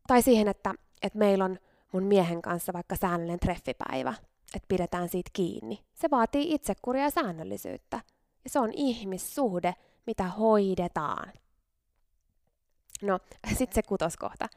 [0.07, 1.59] Tai siihen, että, että meillä on
[1.96, 4.14] mun miehen kanssa vaikka säännöllinen treffipäivä,
[4.54, 5.82] että pidetään siitä kiinni.
[5.94, 8.00] Se vaatii itsekuria ja säännöllisyyttä.
[8.44, 9.74] Ja se on ihmissuhde,
[10.06, 11.32] mitä hoidetaan.
[13.02, 14.48] No, sitten se kutoskohta.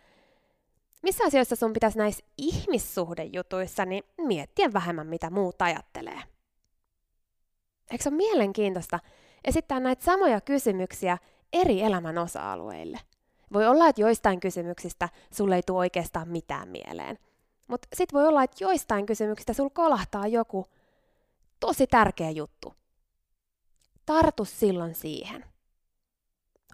[1.03, 6.21] Missä asioissa sun pitäisi näissä ihmissuhdejutuissa niin miettiä vähemmän, mitä muut ajattelee?
[7.91, 8.99] Eikö se ole mielenkiintoista,
[9.43, 11.17] esittää näitä samoja kysymyksiä
[11.53, 12.99] eri elämän osa-alueille.
[13.53, 17.17] Voi olla, että joistain kysymyksistä sulle ei tule oikeastaan mitään mieleen.
[17.69, 20.65] Mutta sitten voi olla, että joistain kysymyksistä sul kolahtaa joku
[21.59, 22.73] tosi tärkeä juttu.
[24.05, 25.45] Tartu silloin siihen.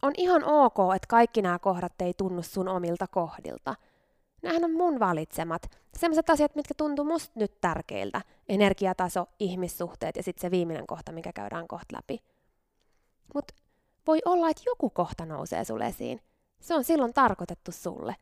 [0.01, 3.75] On ihan ok, että kaikki nämä kohdat ei tunnu sun omilta kohdilta.
[4.41, 5.61] Nämähän on mun valitsemat.
[5.97, 8.21] Sellaiset asiat, mitkä tuntuu musta nyt tärkeiltä.
[8.49, 12.19] Energiataso, ihmissuhteet ja sitten se viimeinen kohta, mikä käydään kohta läpi.
[13.33, 13.53] Mutta
[14.07, 16.21] voi olla, että joku kohta nousee sulle esiin.
[16.59, 18.15] Se on silloin tarkoitettu sulle.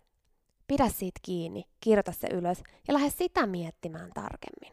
[0.74, 4.72] Pidä siitä kiinni, kirjoita se ylös ja lähde sitä miettimään tarkemmin.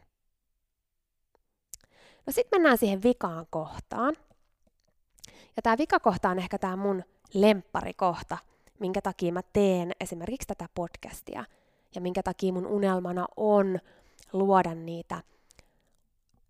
[2.26, 4.16] No sitten mennään siihen vikaan kohtaan.
[5.56, 7.02] Ja tämä vikakohta on ehkä tämä mun
[7.34, 8.38] lempparikohta,
[8.78, 11.44] minkä takia mä teen esimerkiksi tätä podcastia
[11.94, 13.78] ja minkä takia mun unelmana on
[14.32, 15.22] luoda niitä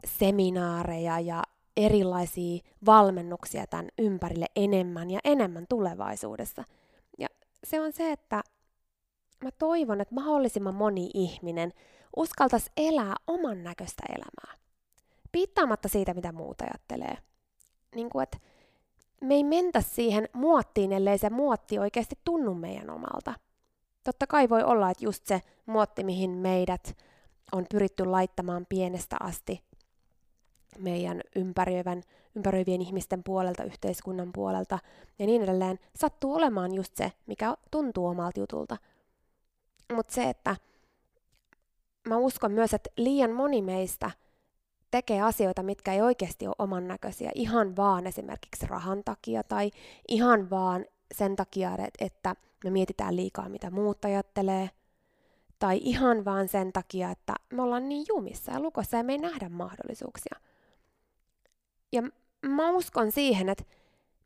[0.07, 1.43] seminaareja ja
[1.77, 6.65] erilaisia valmennuksia tämän ympärille enemmän ja enemmän tulevaisuudessa.
[7.19, 7.29] Ja
[7.65, 8.43] se on se, että
[9.45, 11.73] mä toivon, että mahdollisimman moni ihminen
[12.17, 14.61] uskaltaisi elää oman näköistä elämää.
[15.33, 17.19] Piittaamatta siitä, mitä muut ajattelee.
[17.95, 18.39] Niin kuin, että
[19.21, 23.35] me ei mentä siihen muottiin, ellei se muotti oikeasti tunnu meidän omalta.
[24.05, 26.97] Totta kai voi olla, että just se muotti, mihin meidät
[27.53, 29.63] on pyritty laittamaan pienestä asti
[30.79, 32.03] meidän ympäröivän,
[32.37, 34.79] ympäröivien ihmisten puolelta, yhteiskunnan puolelta
[35.19, 38.77] ja niin edelleen, sattuu olemaan just se, mikä tuntuu omalta jutulta.
[39.95, 40.57] Mutta se, että
[42.09, 44.11] mä uskon myös, että liian moni meistä
[44.91, 49.71] tekee asioita, mitkä ei oikeasti ole oman näköisiä, ihan vaan esimerkiksi rahan takia tai
[50.09, 54.71] ihan vaan sen takia, että me mietitään liikaa, mitä muut ajattelee,
[55.59, 59.19] tai ihan vaan sen takia, että me ollaan niin jumissa ja lukossa ja me ei
[59.19, 60.37] nähdä mahdollisuuksia.
[61.93, 62.03] Ja
[62.47, 63.65] mä uskon siihen, että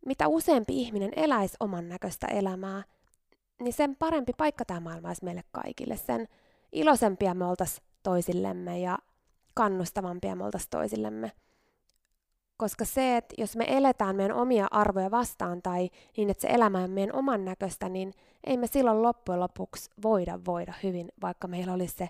[0.06, 2.82] mitä useampi ihminen eläisi oman näköistä elämää,
[3.60, 5.96] niin sen parempi paikka tämä maailma olisi meille kaikille.
[5.96, 6.28] Sen
[6.72, 8.98] iloisempia me oltaisiin toisillemme ja
[9.54, 11.32] kannustavampia me oltaisiin toisillemme.
[12.56, 16.78] Koska se, että jos me eletään meidän omia arvoja vastaan tai niin, että se elämä
[16.78, 18.12] on meidän oman näköistä, niin
[18.44, 22.08] ei me silloin loppujen lopuksi voida voida hyvin, vaikka meillä olisi se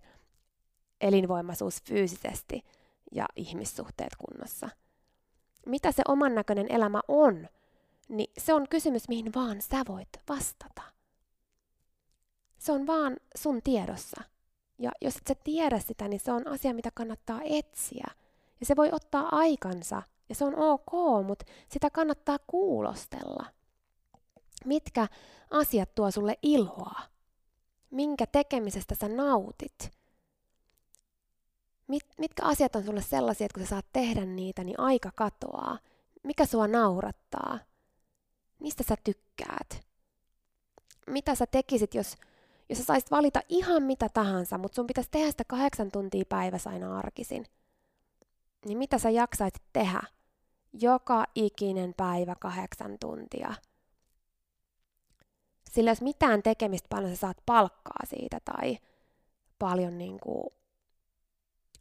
[1.01, 2.65] elinvoimaisuus fyysisesti
[3.13, 4.69] ja ihmissuhteet kunnossa.
[5.67, 7.49] Mitä se oman näköinen elämä on,
[8.09, 10.94] niin se on kysymys, mihin vaan sä voit vastata.
[12.65, 14.23] Se on vaan sun tiedossa.
[14.79, 18.07] Ja jos et sä tiedä sitä, niin se on asia, mitä kannattaa etsiä.
[18.61, 20.93] Ja se voi ottaa aikansa, ja se on ok,
[21.27, 23.47] mutta sitä kannattaa kuulostella.
[24.65, 25.09] Mitkä
[25.51, 27.01] asiat tuo sulle iloa?
[27.91, 29.91] Minkä tekemisestä sä nautit?
[31.89, 35.79] Mit, mitkä asiat on sulle sellaisia, että kun sä saat tehdä niitä, niin aika katoaa?
[36.23, 37.59] Mikä sua naurattaa?
[38.59, 39.87] Mistä sä tykkäät?
[41.07, 42.17] Mitä sä tekisit, jos
[42.69, 46.71] jos sä saisit valita ihan mitä tahansa, mutta sun pitäisi tehdä sitä kahdeksan tuntia päivässä
[46.71, 47.47] aina arkisin,
[48.65, 50.03] niin mitä sä jaksaisit tehdä
[50.73, 53.55] joka ikinen päivä kahdeksan tuntia?
[55.71, 58.79] Sillä jos mitään tekemistä paljon sä saat palkkaa siitä tai
[59.59, 60.45] paljon niin kuin,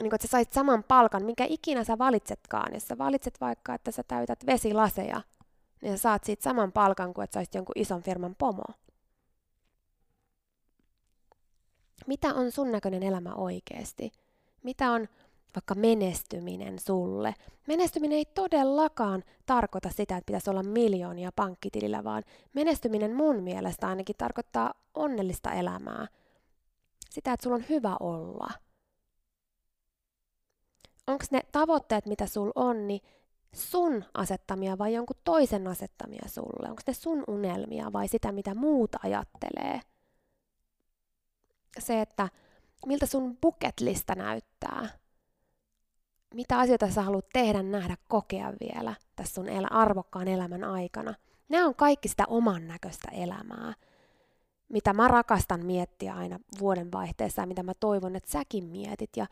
[0.01, 2.73] niin kuin, että sä saisit saman palkan, minkä ikinä sä valitsetkaan.
[2.73, 5.21] Jos sä valitset vaikka, että sä täytät vesilaseja,
[5.81, 8.63] niin sä saat siitä saman palkan kuin että sä jonkun ison firman pomo.
[12.07, 14.11] Mitä on sun näköinen elämä oikeasti?
[14.63, 15.07] Mitä on
[15.55, 17.35] vaikka menestyminen sulle?
[17.67, 24.15] Menestyminen ei todellakaan tarkoita sitä, että pitäisi olla miljoonia pankkitilillä, vaan menestyminen mun mielestä ainakin
[24.17, 26.07] tarkoittaa onnellista elämää.
[27.09, 28.49] Sitä, että sulla on hyvä olla.
[31.07, 33.01] Onko ne tavoitteet, mitä sul on, niin
[33.53, 36.69] sun asettamia vai jonkun toisen asettamia sulle?
[36.69, 39.81] Onko ne sun unelmia vai sitä, mitä muut ajattelee?
[41.79, 42.29] Se, että
[42.85, 44.89] miltä sun bucket-lista näyttää.
[46.33, 51.13] Mitä asioita sä haluat tehdä, nähdä, kokea vielä tässä sun elä, arvokkaan elämän aikana.
[51.49, 53.73] Nämä on kaikki sitä oman näköistä elämää,
[54.69, 59.17] mitä mä rakastan miettiä aina vuoden vaihteessa ja mitä mä toivon, että säkin mietit.
[59.17, 59.27] Ja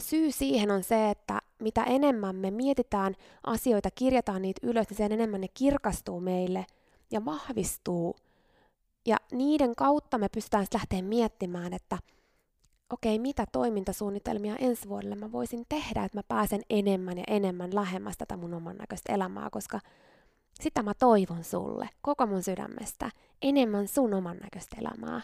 [0.00, 3.14] syy siihen on se, että mitä enemmän me mietitään
[3.46, 6.66] asioita, kirjataan niitä ylös, niin sen enemmän ne kirkastuu meille
[7.10, 8.16] ja vahvistuu–
[9.06, 11.98] ja niiden kautta me pystytään lähteä miettimään, että
[12.90, 17.74] okei, okay, mitä toimintasuunnitelmia ensi vuodelle mä voisin tehdä, että mä pääsen enemmän ja enemmän
[17.74, 19.80] lähemmäs tätä mun oman näköistä elämää, koska
[20.60, 23.10] sitä mä toivon sulle koko mun sydämestä,
[23.42, 25.22] enemmän sun oman näköistä elämää.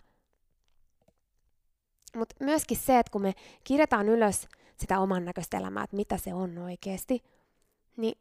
[2.16, 6.34] Mutta myöskin se, että kun me kirjataan ylös sitä oman näköistä elämää, että mitä se
[6.34, 7.22] on oikeasti,
[7.96, 8.18] niin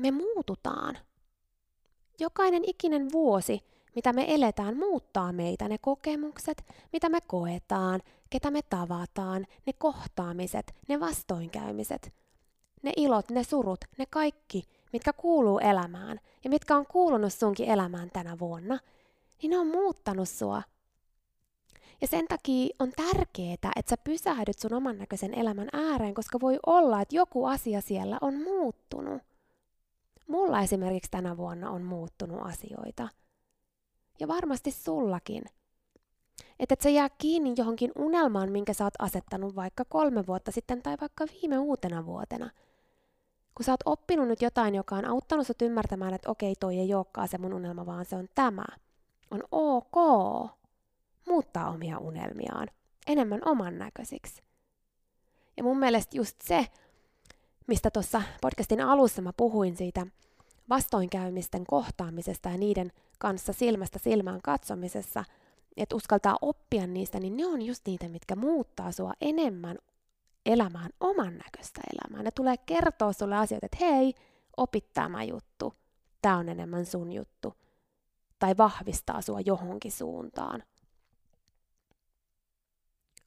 [0.00, 0.98] me muututaan.
[2.20, 3.60] Jokainen ikinen vuosi,
[3.94, 5.68] mitä me eletään, muuttaa meitä.
[5.68, 12.12] Ne kokemukset, mitä me koetaan, ketä me tavataan, ne kohtaamiset, ne vastoinkäymiset,
[12.82, 18.10] ne ilot, ne surut, ne kaikki, mitkä kuuluu elämään ja mitkä on kuulunut sunkin elämään
[18.10, 18.78] tänä vuonna,
[19.42, 20.62] niin ne on muuttanut sua.
[22.00, 26.58] Ja sen takia on tärkeää, että sä pysähdyt sun oman näköisen elämän ääreen, koska voi
[26.66, 29.22] olla, että joku asia siellä on muuttunut.
[30.28, 33.08] Mulla esimerkiksi tänä vuonna on muuttunut asioita.
[34.20, 35.42] Ja varmasti sullakin.
[36.58, 40.82] Että et sä jää kiinni johonkin unelmaan, minkä sä oot asettanut vaikka kolme vuotta sitten
[40.82, 42.50] tai vaikka viime uutena vuotena.
[43.54, 46.94] Kun sä oot oppinut nyt jotain, joka on auttanut sut ymmärtämään, että okei, toi ei
[46.94, 48.64] olekaan se mun unelma, vaan se on tämä.
[49.30, 49.96] On ok
[51.28, 52.68] muuttaa omia unelmiaan
[53.06, 54.42] enemmän oman näköisiksi.
[55.56, 56.66] Ja mun mielestä just se,
[57.66, 60.06] mistä tuossa podcastin alussa mä puhuin siitä
[60.68, 65.24] vastoinkäymisten kohtaamisesta ja niiden kanssa silmästä silmään katsomisessa,
[65.76, 69.78] että uskaltaa oppia niistä, niin ne on just niitä, mitkä muuttaa sua enemmän
[70.46, 72.22] elämään oman näköistä elämää.
[72.22, 74.14] Ne tulee kertoa sulle asioita, että hei,
[74.56, 75.74] opit tämä juttu,
[76.22, 77.54] tämä on enemmän sun juttu.
[78.38, 80.62] Tai vahvistaa sua johonkin suuntaan.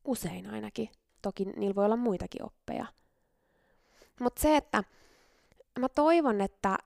[0.06, 0.90] Usein ainakin.
[1.22, 2.86] Toki niillä voi olla muitakin oppeja.
[4.20, 4.84] Mutta se, että
[5.80, 6.78] mä toivon, että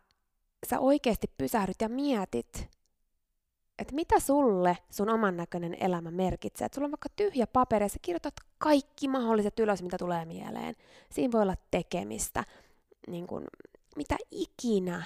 [0.69, 2.69] sä oikeasti pysähdyt ja mietit,
[3.81, 6.65] että mitä sulle sun oman näköinen elämä merkitsee.
[6.65, 10.75] Että sulla on vaikka tyhjä paperi ja sä kirjoitat kaikki mahdolliset ylös, mitä tulee mieleen.
[11.09, 12.43] Siinä voi olla tekemistä,
[13.07, 13.43] niin kun,
[13.95, 15.03] mitä ikinä.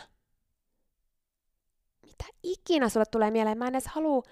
[2.06, 3.58] Mitä ikinä sulle tulee mieleen.
[3.58, 4.24] Mä en edes halua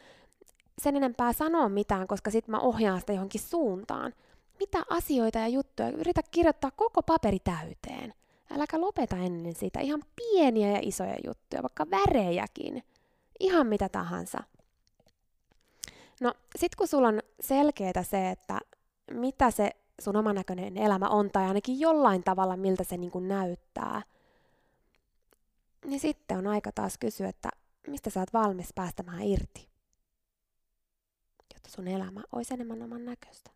[0.81, 4.13] sen enempää sanoa mitään, koska sit mä ohjaan sitä johonkin suuntaan.
[4.59, 8.13] Mitä asioita ja juttuja, yritä kirjoittaa koko paperi täyteen.
[8.51, 12.83] Äläkä lopeta ennen sitä ihan pieniä ja isoja juttuja, vaikka värejäkin.
[13.43, 14.37] Ihan mitä tahansa.
[16.21, 18.59] No, sit kun sulla on selkeää se, että
[19.11, 19.71] mitä se
[20.01, 24.01] sun oman näköinen elämä on, tai ainakin jollain tavalla, miltä se niin näyttää,
[25.85, 27.49] niin sitten on aika taas kysyä, että
[27.87, 29.73] mistä sä oot valmis päästämään irti
[31.63, 33.51] jotta sun elämä olisi enemmän oman näköistä?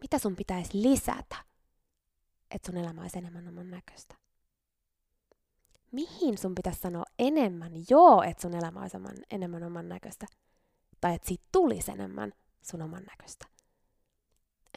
[0.00, 1.36] Mitä sun pitäisi lisätä,
[2.50, 4.14] että sun elämä olisi enemmän oman näköistä?
[5.94, 8.96] Mihin sun pitäisi sanoa enemmän joo, että sun elämä olisi
[9.30, 10.26] enemmän oman näköistä?
[11.00, 12.32] Tai että siitä tulisi enemmän
[12.62, 13.46] sun oman näköistä?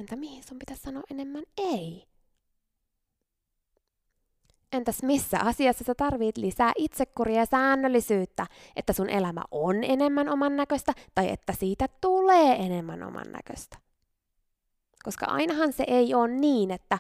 [0.02, 2.08] Entä mihin sun pitäisi sanoa enemmän ei?
[4.72, 10.56] Entäs missä asiassa sä tarvit lisää itsekuria ja säännöllisyyttä, että sun elämä on enemmän oman
[10.56, 13.78] näköistä tai että siitä tulee enemmän oman näköistä?
[15.04, 17.00] Koska ainahan se ei ole niin, että,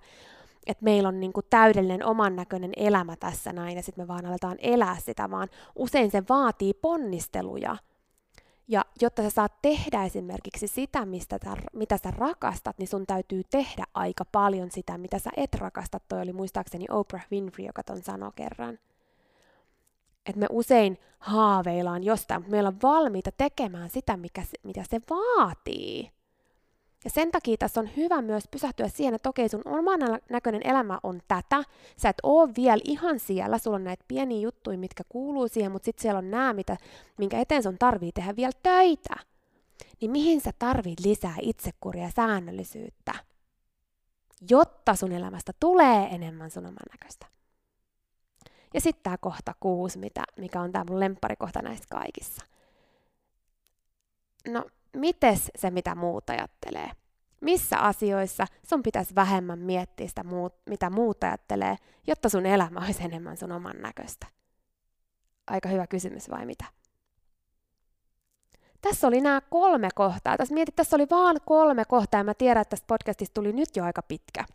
[0.68, 4.57] että meillä on niinku täydellinen oman näköinen elämä tässä näin ja sitten me vaan aletaan
[4.59, 7.78] elää sitä, vaan usein se vaatii ponnisteluja–
[8.68, 13.41] ja jotta sä saat tehdä esimerkiksi sitä, mistä tä, mitä sä rakastat, niin sun täytyy
[13.51, 15.99] tehdä aika paljon sitä, mitä sä et rakasta.
[15.99, 18.80] Toi oli muistaakseni Oprah Winfrey, joka ton sanoi kerran.
[20.26, 26.11] Että me usein haaveillaan jostain, mutta meillä on valmiita tekemään sitä, mikä, mitä se vaatii.
[27.08, 29.99] Ja sen takia tässä on hyvä myös pysähtyä siihen, että okei, sun oman
[30.30, 31.64] näköinen elämä on tätä.
[31.97, 35.86] Sä et oo vielä ihan siellä, sulla on näitä pieniä juttuja, mitkä kuuluu siihen, mutta
[35.86, 36.78] sitten siellä on nämä, mitä,
[37.18, 39.16] minkä eteen sun tarvii tehdä vielä töitä.
[40.01, 43.14] Niin mihin sä tarvit lisää itsekuria ja säännöllisyyttä,
[44.49, 47.26] jotta sun elämästä tulee enemmän sun oman näköistä.
[48.74, 52.41] Ja sitten tämä kohta kuusi, mitä, mikä on tämä mun lempparikohta näistä kaikissa.
[54.47, 54.66] No,
[54.98, 56.91] mites se, mitä muut ajattelee?
[57.41, 60.24] Missä asioissa sun pitäisi vähemmän miettiä sitä,
[60.70, 61.76] mitä muut ajattelee,
[62.08, 64.28] jotta sun elämä olisi enemmän sun oman näköistä?
[65.48, 66.66] Aika hyvä kysymys vai mitä?
[68.82, 70.38] Tässä oli nämä kolme kohtaa.
[70.38, 73.76] Tässä mietit, tässä oli vaan kolme kohtaa ja mä tiedän, että tästä podcastista tuli nyt
[73.76, 74.45] jo aika pitkä.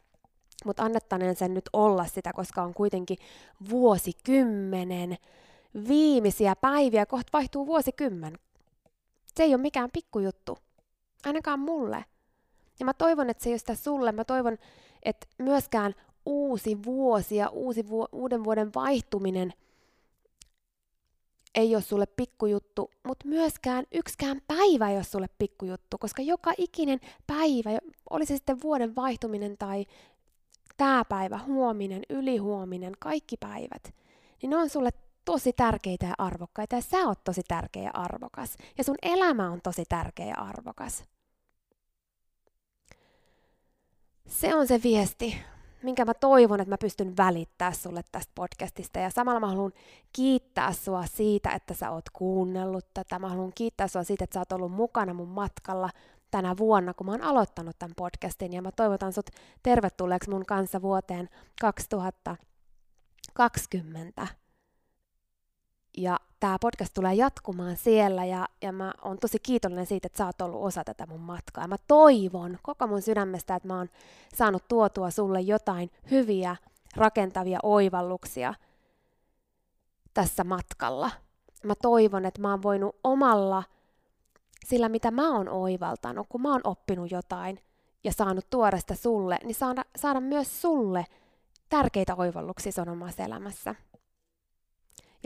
[0.64, 3.18] Mutta annettaneen sen nyt olla sitä, koska on kuitenkin
[3.70, 5.16] vuosikymmenen
[5.88, 8.38] viimeisiä päiviä, kohta vaihtuu vuosikymmen.
[9.36, 10.58] Se ei ole mikään pikkujuttu.
[11.24, 12.04] Ainakaan mulle.
[12.80, 14.12] Ja mä toivon, että se ei ole sitä sulle.
[14.12, 14.58] Mä toivon,
[15.02, 15.94] että myöskään
[16.26, 19.52] uusi vuosi ja uusi vu- uuden vuoden vaihtuminen
[21.54, 27.00] ei ole sulle pikkujuttu, mutta myöskään yksikään päivä ei ole sulle pikkujuttu, koska joka ikinen
[27.26, 27.78] päivä,
[28.10, 29.86] oli se sitten vuoden vaihtuminen tai
[30.76, 33.94] tämä päivä, huominen, ylihuominen, kaikki päivät,
[34.42, 34.90] niin ne on sulle
[35.24, 38.56] tosi tärkeitä ja arvokkaita ja sä oot tosi tärkeä ja arvokas.
[38.78, 41.04] Ja sun elämä on tosi tärkeä ja arvokas.
[44.26, 45.36] Se on se viesti,
[45.82, 48.98] minkä mä toivon, että mä pystyn välittää sulle tästä podcastista.
[48.98, 49.72] Ja samalla mä haluan
[50.12, 53.18] kiittää sua siitä, että sä oot kuunnellut tätä.
[53.18, 55.90] Mä haluan kiittää sua siitä, että sä oot ollut mukana mun matkalla
[56.30, 58.52] tänä vuonna, kun mä oon aloittanut tämän podcastin.
[58.52, 59.30] Ja mä toivotan sut
[59.62, 61.28] tervetulleeksi mun kanssa vuoteen
[61.60, 64.41] 2020
[65.96, 70.26] ja tämä podcast tulee jatkumaan siellä ja, ja mä oon tosi kiitollinen siitä, että sä
[70.26, 71.64] oot ollut osa tätä mun matkaa.
[71.64, 73.88] Ja mä toivon koko mun sydämestä, että mä oon
[74.34, 76.56] saanut tuotua sulle jotain hyviä,
[76.96, 78.54] rakentavia oivalluksia
[80.14, 81.10] tässä matkalla.
[81.64, 83.62] Mä toivon, että mä oon voinut omalla
[84.66, 87.58] sillä, mitä mä oon oivaltanut, kun mä oon oppinut jotain
[88.04, 91.06] ja saanut tuoda sitä sulle, niin saada, saada myös sulle
[91.68, 93.74] tärkeitä oivalluksia sun omassa elämässä.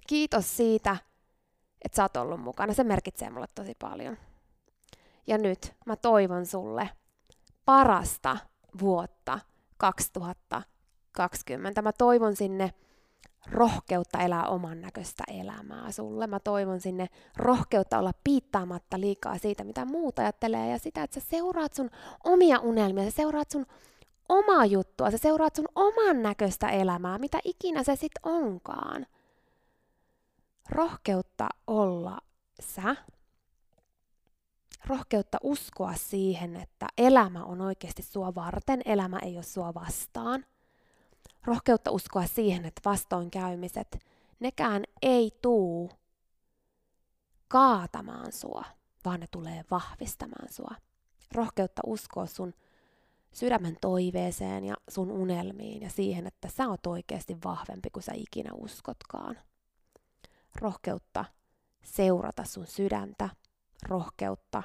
[0.07, 0.97] Kiitos siitä,
[1.85, 2.75] että sä oot ollut mukana.
[2.75, 4.17] Se merkitsee mulle tosi paljon.
[5.27, 6.91] Ja nyt mä toivon sulle
[7.65, 8.37] parasta
[8.81, 9.39] vuotta
[9.77, 11.83] 2020.
[11.83, 12.75] Mä toivon sinne
[13.51, 16.27] rohkeutta elää oman näköistä elämää sulle.
[16.27, 21.27] Mä toivon sinne rohkeutta olla piittaamatta liikaa siitä, mitä muuta ajattelee, ja sitä, että sä
[21.31, 21.91] seuraat sun
[22.25, 23.67] omia unelmia, sä seuraat sun
[24.29, 29.07] omaa juttua, sä seuraat sun oman näköistä elämää, mitä ikinä se sit onkaan
[30.69, 32.19] rohkeutta olla
[32.61, 32.97] sä,
[34.87, 40.45] rohkeutta uskoa siihen, että elämä on oikeasti sua varten, elämä ei ole sua vastaan.
[41.45, 44.05] Rohkeutta uskoa siihen, että vastoinkäymiset,
[44.41, 45.91] nekään ei tuu
[47.49, 48.65] kaatamaan sua,
[49.05, 50.75] vaan ne tulee vahvistamaan sua.
[51.33, 52.55] Rohkeutta uskoa sun
[53.33, 58.51] sydämen toiveeseen ja sun unelmiin ja siihen, että sä oot oikeasti vahvempi kuin sä ikinä
[58.55, 59.39] uskotkaan
[60.61, 61.25] rohkeutta
[61.85, 63.29] seurata sun sydäntä,
[63.83, 64.63] rohkeutta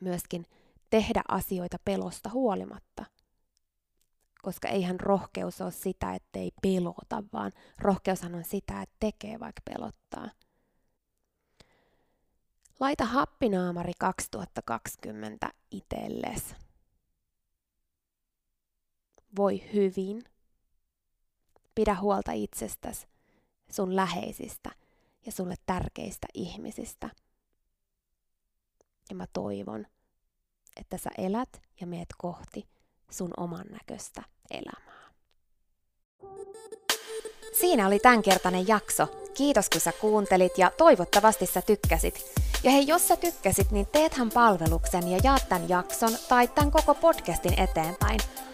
[0.00, 0.46] myöskin
[0.90, 3.04] tehdä asioita pelosta huolimatta.
[4.42, 10.30] Koska eihän rohkeus ole sitä, ettei pelota, vaan rohkeushan on sitä, että tekee vaikka pelottaa.
[12.80, 16.54] Laita happinaamari 2020 itelles.
[19.36, 20.24] Voi hyvin.
[21.74, 23.11] Pidä huolta itsestäsi
[23.72, 24.70] sun läheisistä
[25.26, 27.10] ja sulle tärkeistä ihmisistä.
[29.10, 29.86] Ja mä toivon,
[30.76, 32.68] että sä elät ja meet kohti
[33.10, 35.12] sun oman näköistä elämää.
[37.60, 39.06] Siinä oli tämänkertainen jakso.
[39.34, 42.32] Kiitos kun sä kuuntelit ja toivottavasti sä tykkäsit.
[42.64, 46.94] Ja hei, jos sä tykkäsit, niin teethän palveluksen ja jaat tämän jakson tai tämän koko
[46.94, 48.20] podcastin eteenpäin–